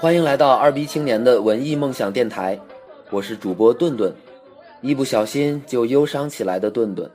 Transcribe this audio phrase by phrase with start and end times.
[0.00, 2.56] 欢迎来到二逼青年的文艺梦想电台，
[3.10, 4.14] 我是主播顿顿，
[4.80, 7.10] 一不小心就忧伤起来的顿顿。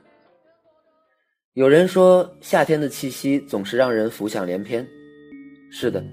[1.54, 4.86] 有人说，夏天的气息总是让人浮想联翩。
[5.72, 6.04] 是的，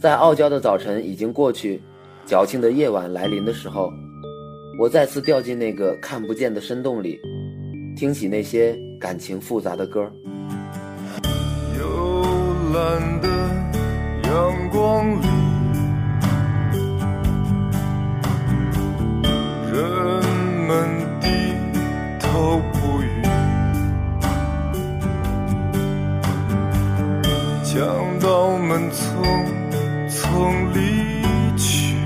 [0.00, 1.80] 在傲娇的早晨已经过去，
[2.24, 3.88] 矫情的夜晚来临的时候，
[4.80, 7.20] 我再次掉进那个看不见的深洞里，
[7.96, 10.10] 听起那些感情复杂的歌。
[11.78, 12.12] 幽
[12.74, 13.28] 蓝的
[14.24, 15.26] 阳光里，
[28.78, 29.00] 们匆
[30.06, 30.78] 匆离
[31.56, 31.96] 去，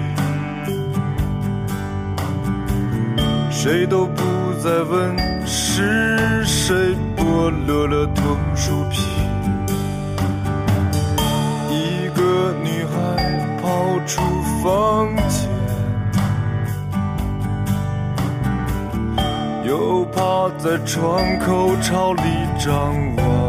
[3.51, 4.23] 谁都不
[4.63, 9.03] 再问是谁剥落了桐树皮。
[11.71, 14.23] 一个女孩跑出
[14.63, 15.49] 房间，
[19.65, 22.23] 又趴在窗口朝里
[22.65, 23.40] 张望。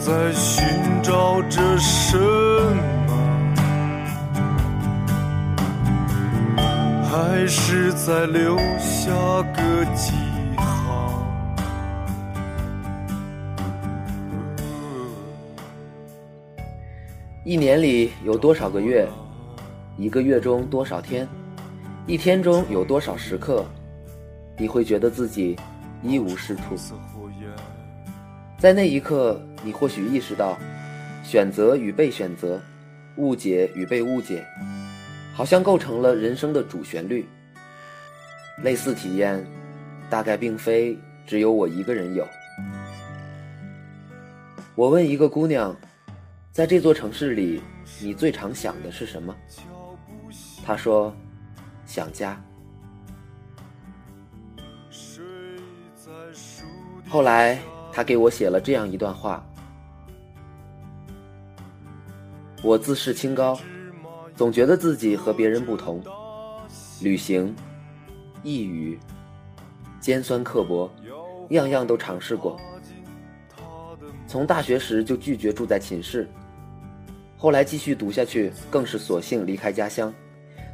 [0.00, 0.64] 在寻
[1.02, 3.12] 找着什么，
[7.04, 9.12] 还是在留下
[9.52, 10.14] 个记
[10.56, 11.22] 号？
[17.44, 19.06] 一年里有多少个月？
[19.98, 21.28] 一个月中多少天？
[22.06, 23.66] 一天中有多少时刻？
[24.56, 25.58] 你会觉得自己
[26.02, 26.74] 一无是处。
[28.56, 30.58] 在那一刻，你或许意识到，
[31.22, 32.60] 选择与被选择，
[33.16, 34.44] 误解与被误解，
[35.34, 37.26] 好像构成了人生的主旋律。
[38.62, 39.44] 类似体验，
[40.10, 42.26] 大概并非只有我一个人有。
[44.74, 45.74] 我问一个姑娘，
[46.52, 47.62] 在这座城市里，
[48.00, 49.34] 你最常想的是什么？
[50.64, 51.14] 她说，
[51.86, 52.38] 想家。
[57.08, 57.58] 后来，
[57.92, 59.44] 她给我写了这样一段话：
[62.62, 63.58] 我自视清高，
[64.36, 66.02] 总觉得自己和别人不同。
[67.00, 67.54] 旅行、
[68.42, 68.98] 一语、
[69.98, 70.90] 尖酸刻薄，
[71.48, 72.60] 样样都尝试过。
[74.26, 76.28] 从大学时就拒绝住在寝室，
[77.38, 80.12] 后来继续读下去，更是索性离开家乡，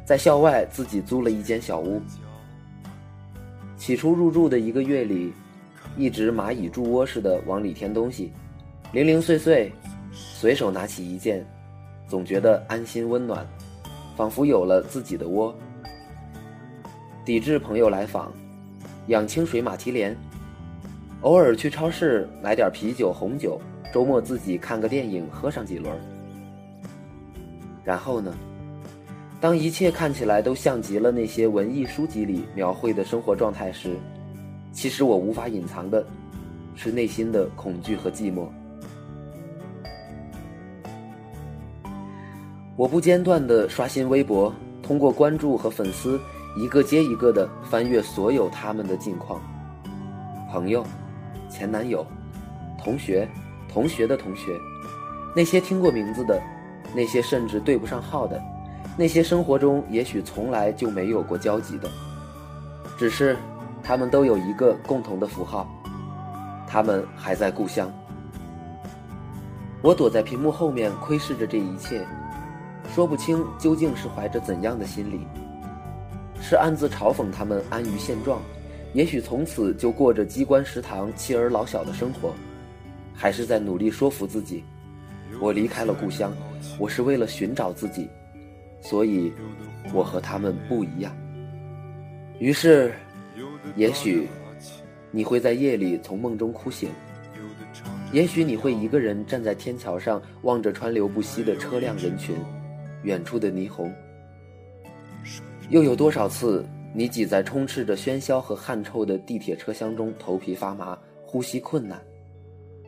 [0.05, 2.01] 在校外自己租了一间小屋。
[3.77, 5.33] 起初入住的一个月里，
[5.95, 8.33] 一直蚂蚁筑窝似的往里填东西，
[8.91, 9.71] 零零碎碎，
[10.11, 11.47] 随手拿起一件，
[12.07, 13.45] 总觉得安心温暖，
[14.15, 15.53] 仿佛有了自己的窝。
[17.25, 18.31] 抵制朋友来访，
[19.07, 20.15] 养清水马蹄莲。
[21.21, 23.59] 偶尔去超市买点啤酒、红酒，
[23.93, 25.93] 周末自己看个电影，喝上几轮。
[27.83, 28.33] 然后呢？
[29.39, 33.95] 当一切看起来都像极了那些文艺书籍里描绘的生活状态时，
[34.71, 36.03] 其实我无法隐藏的，
[36.75, 38.47] 是内心的恐惧和寂寞。
[42.77, 46.21] 我不间断地刷新微博，通过关注和粉丝，
[46.55, 49.41] 一个接一个地翻阅所有他们的近况，
[50.51, 50.85] 朋友。
[51.49, 52.05] 前男友、
[52.77, 53.27] 同学、
[53.67, 54.51] 同学的同学，
[55.35, 56.39] 那些听过名字的，
[56.93, 58.39] 那些甚至对不上号的，
[58.95, 61.89] 那些生活中也许从来就没有过交集的，
[62.95, 63.35] 只是
[63.81, 65.65] 他们都有一个共同的符号，
[66.67, 67.91] 他们还在故乡。
[69.81, 72.05] 我躲在屏幕后面窥视着这一切，
[72.93, 75.19] 说不清究竟是怀着怎样的心理，
[76.41, 78.41] 是暗自嘲讽他们安于现状。
[78.93, 82.33] 也许从此就过着机关食堂妻儿老小的生活，
[83.13, 84.63] 还是在努力说服自己，
[85.39, 86.33] 我离开了故乡，
[86.79, 88.09] 我是为了寻找自己，
[88.81, 89.31] 所以
[89.93, 91.15] 我和他们不一样。
[92.39, 92.93] 于是，
[93.75, 94.27] 也许
[95.11, 96.89] 你会在夜里从梦中哭醒，
[98.11, 102.35] 也许你会一个人站在天桥上望着川流不息的车辆人群，
[103.07, 103.89] 远处的霓虹。
[105.69, 106.65] 又有多少次？
[106.93, 112.01] 你挤在充斥着喧嚣和汗臭的地铁车厢中，头皮发麻，呼吸困难。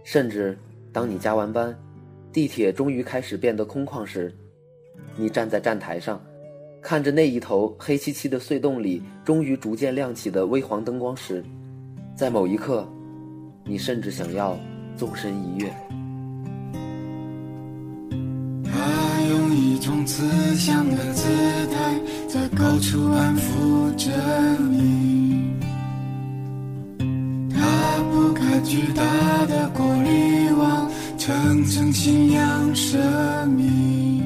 [0.04, 0.58] 甚至，
[0.92, 1.78] 当你加完班，
[2.34, 4.34] 地铁终于开始变得空旷时，
[5.16, 6.20] 你站在站台上，
[6.82, 11.44] 看着那一头黑漆漆的隧洞里终于逐渐亮起的微黄灯光时，
[12.16, 12.88] 在某一刻，
[13.64, 14.58] 你甚至想要
[14.98, 15.99] 纵身一跃。
[19.90, 20.24] 种慈
[20.56, 21.24] 祥的姿
[21.74, 22.00] 态。
[22.28, 24.12] 在高处安抚着
[24.70, 25.52] 你，
[27.52, 27.58] 他
[28.12, 29.04] 不开巨大
[29.48, 30.88] 的过滤网，
[31.18, 33.00] 层层信仰生
[33.50, 34.22] 命。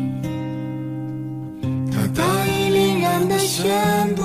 [1.89, 4.21] 他大义凛然的宣布，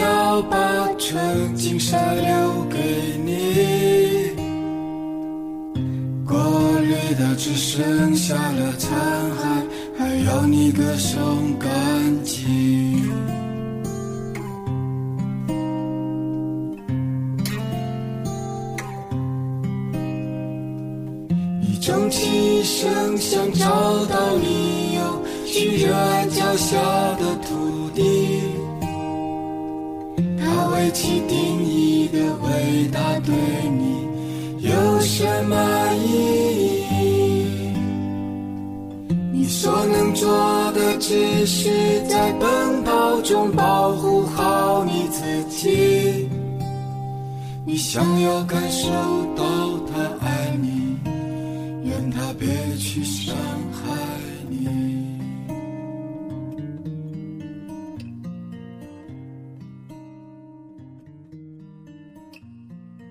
[0.00, 0.56] 要把
[0.98, 2.78] 纯净沙留给
[3.26, 4.32] 你。
[6.26, 8.98] 过滤的只剩下了残
[9.36, 9.67] 骸，
[10.30, 11.68] 让你歌颂干
[12.22, 12.38] 净。
[21.62, 26.76] 一种气声想找到理由去热爱脚下
[27.16, 28.02] 的土地，
[30.38, 33.34] 它为其定义的伟大对
[33.78, 34.06] 你
[34.58, 35.56] 有什么
[35.94, 36.47] 意义？
[39.68, 40.26] 所能做
[40.72, 41.68] 的只是
[42.08, 46.26] 在奔跑中保护好你自己。
[47.66, 48.88] 你想要感受
[49.36, 49.44] 到
[49.92, 50.96] 他爱你，
[51.84, 52.48] 愿他别
[52.78, 53.36] 去伤
[53.70, 53.94] 害
[54.48, 55.20] 你。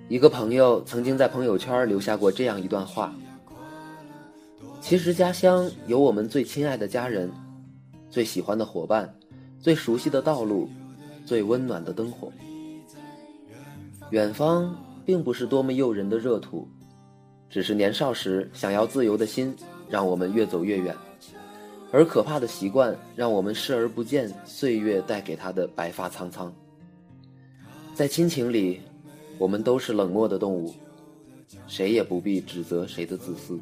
[0.09, 3.13] 一个朋友曾经在朋友圈留下过这样一段话：
[4.87, 7.29] 其实家乡有我们最亲爱的家人，
[8.09, 9.13] 最喜欢的伙伴，
[9.59, 10.69] 最熟悉的道路，
[11.25, 12.31] 最温暖的灯火。
[14.11, 14.73] 远方
[15.05, 16.65] 并不是多么诱人的热土，
[17.49, 19.53] 只是年少时想要自由的心，
[19.89, 20.95] 让我们越走越远。
[21.91, 26.49] 而可怕的习惯，让我们视而不见岁月带给他的白发苍苍。
[27.93, 28.79] 在亲情里，
[29.37, 30.73] 我们都是冷漠的动物，
[31.67, 33.59] 谁也不必指责谁的自私。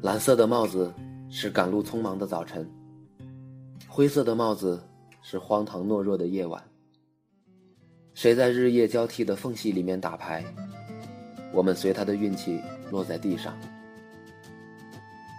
[0.00, 0.94] 蓝色的帽子
[1.28, 2.64] 是赶路匆忙的早晨，
[3.88, 4.80] 灰色的帽子
[5.22, 6.62] 是荒唐懦弱的夜晚。
[8.14, 10.44] 谁在日夜交替的缝隙里面打牌？
[11.52, 12.60] 我们随他的运气
[12.92, 13.58] 落在地上。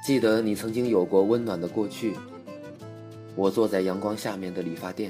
[0.06, 2.14] 记得你曾经有过温暖的过去。
[3.38, 5.10] 我坐在阳光下面的理发店。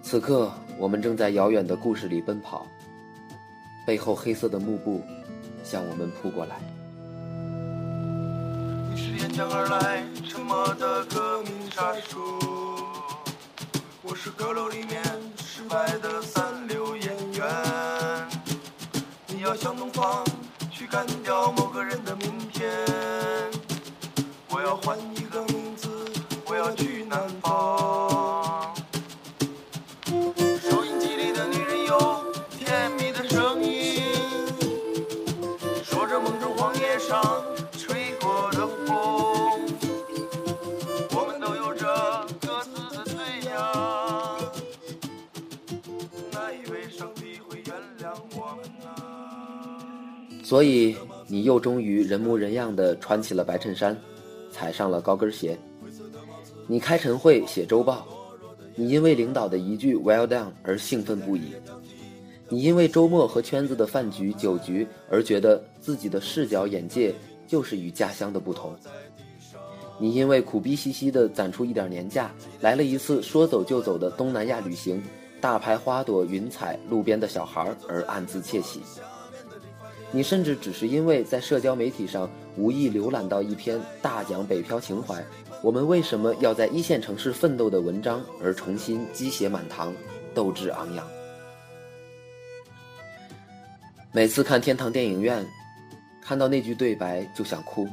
[0.00, 2.66] 此刻，我们正在遥远的故事里奔跑，
[3.86, 5.02] 背后黑色的幕布
[5.62, 6.58] 向我们扑过来。
[9.42, 12.20] 你是沿江而来，沉默的革命杀手。
[14.02, 15.02] 我是阁楼里面
[15.36, 18.28] 失败的三流演员。
[19.26, 20.24] 你要向东方
[20.70, 21.50] 去干掉
[50.52, 50.94] 所以，
[51.28, 53.96] 你又终于人模人样的穿起了白衬衫，
[54.50, 55.58] 踩上了高跟鞋。
[56.66, 58.06] 你开晨会写周报，
[58.74, 61.54] 你因为领导的一句 “well done” 而兴奋不已。
[62.50, 67.14] 你因为周末和圈子的饭局、酒局而觉得自己的视角、眼界
[67.46, 68.76] 就是与家乡的不同。
[69.98, 72.30] 你因为苦逼兮兮的攒出一点年假，
[72.60, 75.02] 来了一次说走就走的东南亚旅行，
[75.40, 78.82] 大拍花朵、云彩、路边的小孩而暗自窃喜。
[80.14, 85.24] 你甚至只是因为在社交媒体上无意浏览到一篇大讲北漂情怀，
[85.62, 89.92] 我们为什么要在一线城市奋斗的文章而重新鸡血满堂，
[90.34, 91.08] 斗志昂扬。
[94.12, 95.42] 每次看天堂电影院，
[96.20, 97.88] 看到那句对白就想哭。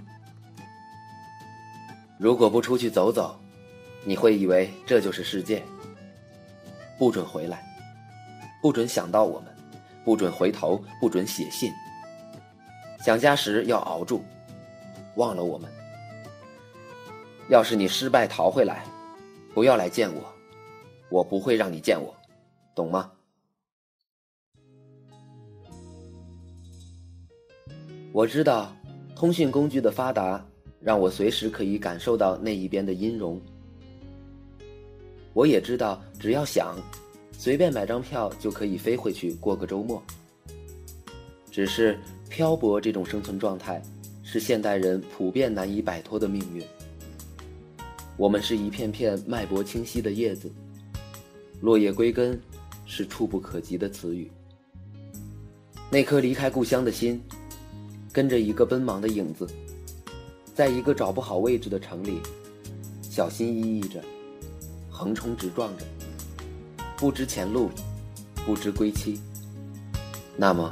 [2.17, 3.39] 如果不出去走走，
[4.03, 5.63] 你会以为这就是世界。
[6.97, 7.63] 不准回来，
[8.61, 9.55] 不准想到我们，
[10.03, 11.71] 不准回头，不准写信。
[12.99, 14.21] 想家时要熬住，
[15.15, 15.69] 忘了我们。
[17.49, 18.85] 要是你失败逃回来，
[19.53, 20.21] 不要来见我，
[21.09, 22.13] 我不会让你见我，
[22.75, 23.11] 懂吗？
[28.11, 28.75] 我知道，
[29.15, 30.45] 通讯工具的发达
[30.81, 33.41] 让我随时可以感受到那一边的音容。
[35.33, 36.75] 我也知道，只要想，
[37.31, 40.03] 随便买张票就可以飞回去过个周末。
[41.49, 41.99] 只是
[42.29, 43.81] 漂泊这种生存状态，
[44.23, 46.63] 是现代人普遍难以摆脱的命运。
[48.15, 50.49] 我们是一片片脉搏清晰的叶子，
[51.59, 52.39] 落叶归根，
[52.85, 54.31] 是触不可及的词语。
[55.89, 57.19] 那颗离开故乡的心，
[58.13, 59.47] 跟着一个奔忙的影子，
[60.53, 62.19] 在一个找不好位置的城里，
[63.01, 64.03] 小心翼翼着，
[64.89, 65.85] 横冲直撞着，
[66.95, 67.71] 不知前路，
[68.45, 69.19] 不知归期。
[70.37, 70.71] 那么。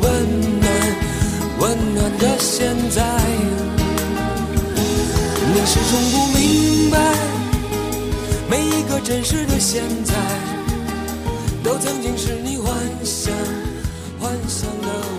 [1.93, 3.03] 暖的现在。
[5.53, 6.97] 你始终不明白，
[8.49, 10.13] 每一个真实的现在，
[11.63, 13.33] 都曾经是你幻想、
[14.19, 15.10] 幻想的。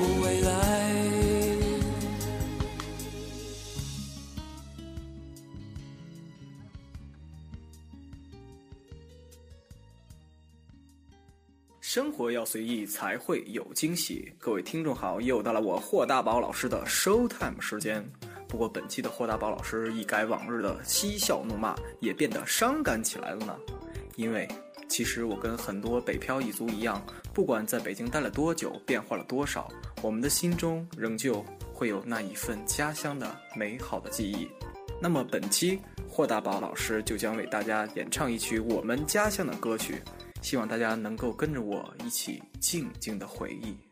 [12.22, 14.32] 活要随意，才会有惊喜。
[14.38, 18.08] 各位听众好，又到了我霍大宝老师的 show time 时间。
[18.46, 23.56] 不过本期的霍大宝老师一改往日的嬉笑怒骂，也变得伤感起来了呢。
[24.14, 24.46] 因为
[24.88, 29.68] 其实我跟很多北漂一族一样，不管在北京待了多久，变化了多少，
[30.00, 34.48] 我们的心中仍旧会有那一份家乡的美好的记忆。
[35.00, 40.00] 那么本期霍大宝老师就将为大家演唱一曲我们家乡的歌曲。
[40.42, 43.91] 希望大家能够跟着我一起静静的回忆。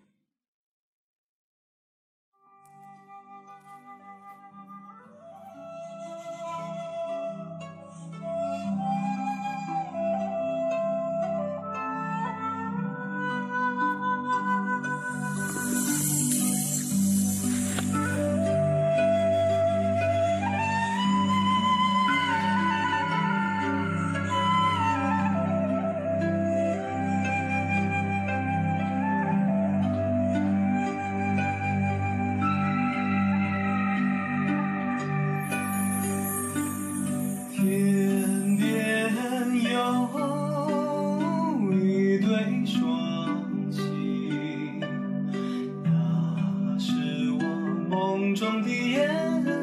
[48.34, 49.59] 中的言。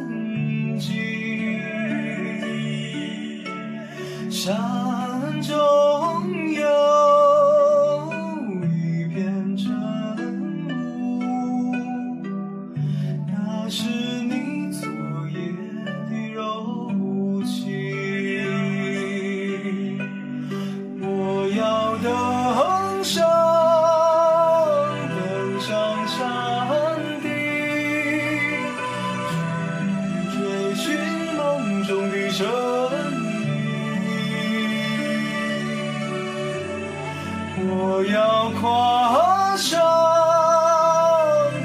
[38.00, 39.82] 我要跨上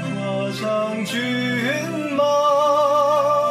[0.01, 1.13] 跨上骏
[2.15, 2.23] 马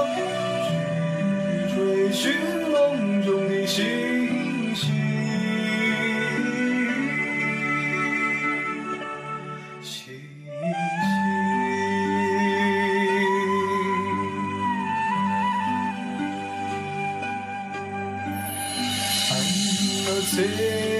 [0.08, 2.34] 去追寻
[2.72, 4.90] 梦中的星星
[9.80, 10.02] 星
[20.22, 20.91] 星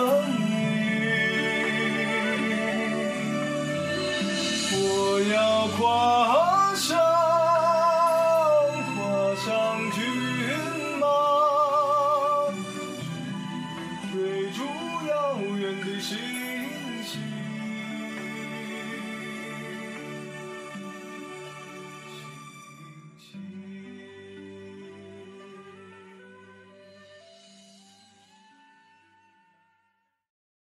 [0.00, 0.54] 等你，
[4.72, 6.39] 我要跨。